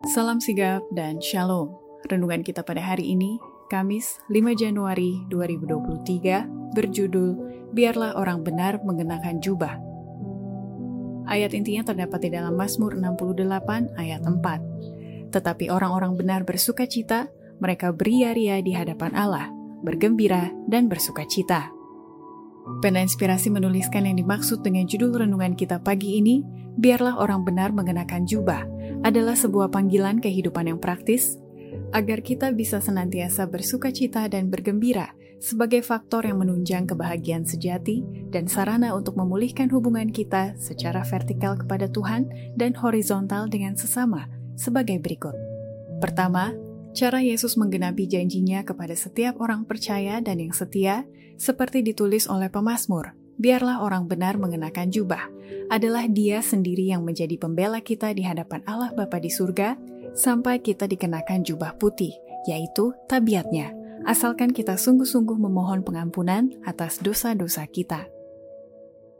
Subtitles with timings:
[0.00, 1.76] Salam sigap dan shalom.
[2.08, 3.36] Renungan kita pada hari ini,
[3.68, 7.36] Kamis 5 Januari 2023, berjudul
[7.76, 9.76] Biarlah Orang Benar Mengenakan Jubah.
[11.28, 15.36] Ayat intinya terdapat di dalam Mazmur 68 ayat 4.
[15.36, 17.28] Tetapi orang-orang benar bersuka cita,
[17.60, 19.52] mereka beria-ria di hadapan Allah,
[19.84, 21.68] bergembira dan bersuka cita.
[22.80, 26.40] Pena Inspirasi menuliskan yang dimaksud dengan judul renungan kita pagi ini,
[26.80, 31.40] Biarlah Orang Benar Mengenakan Jubah, adalah sebuah panggilan kehidupan yang praktis
[31.94, 38.44] agar kita bisa senantiasa bersuka cita dan bergembira sebagai faktor yang menunjang kebahagiaan sejati dan
[38.44, 42.28] sarana untuk memulihkan hubungan kita secara vertikal kepada Tuhan
[42.60, 44.28] dan horizontal dengan sesama
[44.60, 45.32] sebagai berikut.
[46.04, 46.52] Pertama,
[46.92, 51.08] cara Yesus menggenapi janjinya kepada setiap orang percaya dan yang setia
[51.40, 55.24] seperti ditulis oleh pemazmur biarlah orang benar mengenakan jubah,
[55.72, 59.80] adalah dia sendiri yang menjadi pembela kita di hadapan Allah Bapa di surga,
[60.12, 62.12] sampai kita dikenakan jubah putih,
[62.44, 63.72] yaitu tabiatnya,
[64.04, 68.04] asalkan kita sungguh-sungguh memohon pengampunan atas dosa-dosa kita.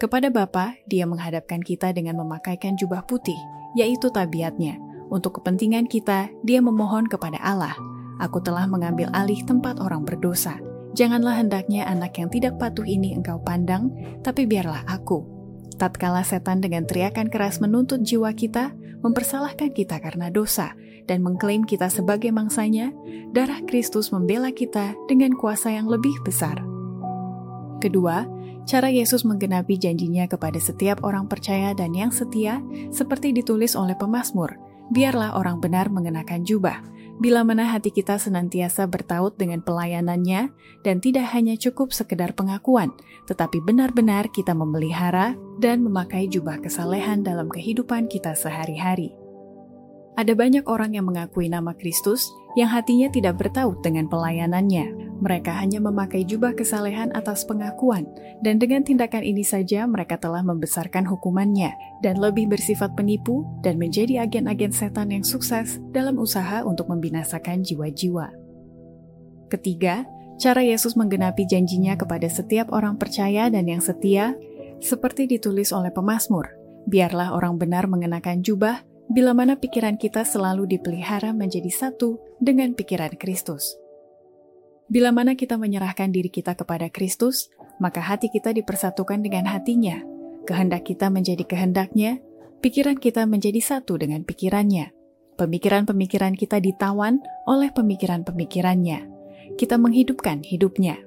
[0.00, 3.36] Kepada Bapa, dia menghadapkan kita dengan memakaikan jubah putih,
[3.76, 4.80] yaitu tabiatnya.
[5.06, 7.78] Untuk kepentingan kita, dia memohon kepada Allah,
[8.16, 10.56] Aku telah mengambil alih tempat orang berdosa,
[10.96, 13.92] Janganlah hendaknya anak yang tidak patuh ini engkau pandang,
[14.24, 15.28] tapi biarlah aku.
[15.76, 18.72] Tatkala setan dengan teriakan keras menuntut jiwa kita,
[19.04, 20.72] mempersalahkan kita karena dosa,
[21.04, 22.96] dan mengklaim kita sebagai mangsanya,
[23.36, 26.64] darah Kristus membela kita dengan kuasa yang lebih besar.
[27.84, 28.24] Kedua,
[28.64, 34.56] cara Yesus menggenapi janjinya kepada setiap orang percaya dan yang setia, seperti ditulis oleh pemazmur,
[34.96, 36.80] biarlah orang benar mengenakan jubah,
[37.16, 40.52] bila mana hati kita senantiasa bertaut dengan pelayanannya
[40.84, 42.92] dan tidak hanya cukup sekedar pengakuan,
[43.24, 49.16] tetapi benar-benar kita memelihara dan memakai jubah kesalehan dalam kehidupan kita sehari-hari.
[50.16, 55.05] Ada banyak orang yang mengakui nama Kristus yang hatinya tidak bertaut dengan pelayanannya.
[55.16, 58.04] Mereka hanya memakai jubah kesalehan atas pengakuan,
[58.44, 61.72] dan dengan tindakan ini saja mereka telah membesarkan hukumannya
[62.04, 68.28] dan lebih bersifat penipu dan menjadi agen-agen setan yang sukses dalam usaha untuk membinasakan jiwa-jiwa.
[69.48, 70.04] Ketiga,
[70.36, 74.36] cara Yesus menggenapi janjinya kepada setiap orang percaya dan yang setia,
[74.84, 76.52] seperti ditulis oleh pemazmur,
[76.84, 83.16] biarlah orang benar mengenakan jubah bila mana pikiran kita selalu dipelihara menjadi satu dengan pikiran
[83.16, 83.85] Kristus.
[84.86, 87.50] Bila mana kita menyerahkan diri kita kepada Kristus,
[87.82, 89.98] maka hati kita dipersatukan dengan hatinya,
[90.46, 92.22] kehendak kita menjadi kehendaknya,
[92.62, 94.94] pikiran kita menjadi satu dengan pikirannya.
[95.36, 99.10] Pemikiran-pemikiran kita ditawan oleh pemikiran-pemikirannya.
[99.58, 101.02] Kita menghidupkan hidupnya.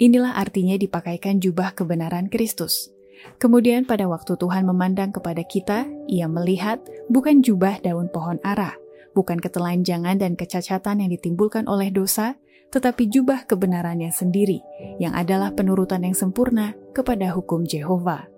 [0.00, 2.88] Inilah artinya dipakaikan jubah kebenaran Kristus.
[3.36, 6.80] Kemudian pada waktu Tuhan memandang kepada kita, ia melihat
[7.12, 8.80] bukan jubah daun pohon ara,
[9.12, 14.62] bukan ketelanjangan dan kecacatan yang ditimbulkan oleh dosa, tetapi jubah kebenarannya sendiri,
[15.02, 18.30] yang adalah penurutan yang sempurna kepada hukum Jehova.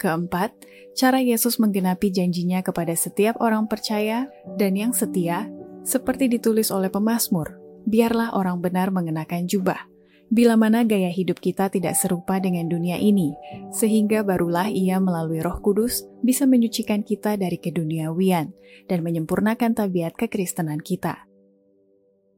[0.00, 0.50] Keempat,
[0.98, 4.26] cara Yesus menggenapi janjinya kepada setiap orang percaya
[4.58, 5.46] dan yang setia,
[5.86, 9.86] seperti ditulis oleh pemazmur, biarlah orang benar mengenakan jubah,
[10.30, 13.34] bila mana gaya hidup kita tidak serupa dengan dunia ini,
[13.70, 18.50] sehingga barulah ia melalui roh kudus bisa menyucikan kita dari keduniawian
[18.90, 21.29] dan menyempurnakan tabiat kekristenan kita.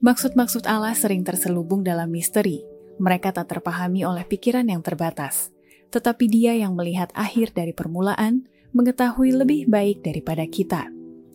[0.02, 2.66] Maksud-maksud Allah sering terselubung dalam misteri,
[2.98, 5.54] mereka tak terpahami oleh pikiran yang terbatas.
[5.94, 10.90] Tetapi dia yang melihat akhir dari permulaan, mengetahui lebih baik daripada kita.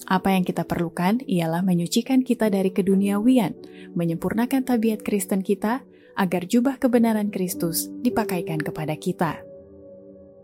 [0.08, 3.56] Apa yang kita perlukan ialah menyucikan kita dari keduniawian,
[3.96, 9.40] menyempurnakan tabiat Kristen kita, agar jubah kebenaran Kristus dipakaikan kepada kita.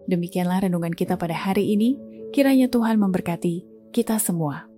[0.07, 2.00] Demikianlah renungan kita pada hari ini.
[2.31, 4.72] Kiranya Tuhan memberkati kita semua.